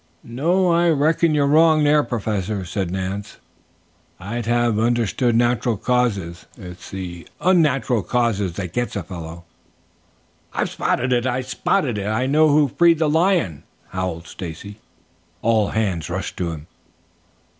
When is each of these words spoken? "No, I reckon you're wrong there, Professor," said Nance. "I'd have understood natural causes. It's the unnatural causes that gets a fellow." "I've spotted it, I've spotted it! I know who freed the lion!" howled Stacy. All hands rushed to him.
"No, 0.23 0.71
I 0.71 0.89
reckon 0.89 1.35
you're 1.35 1.45
wrong 1.45 1.83
there, 1.83 2.01
Professor," 2.03 2.65
said 2.65 2.89
Nance. 2.89 3.37
"I'd 4.19 4.47
have 4.47 4.79
understood 4.79 5.35
natural 5.35 5.77
causes. 5.77 6.47
It's 6.57 6.89
the 6.89 7.27
unnatural 7.39 8.01
causes 8.01 8.53
that 8.53 8.73
gets 8.73 8.95
a 8.95 9.03
fellow." 9.03 9.43
"I've 10.55 10.71
spotted 10.71 11.13
it, 11.13 11.27
I've 11.27 11.47
spotted 11.47 11.99
it! 11.99 12.07
I 12.07 12.25
know 12.25 12.49
who 12.49 12.69
freed 12.69 12.97
the 12.97 13.07
lion!" 13.07 13.61
howled 13.89 14.25
Stacy. 14.25 14.79
All 15.43 15.67
hands 15.67 16.09
rushed 16.09 16.35
to 16.37 16.49
him. 16.49 16.65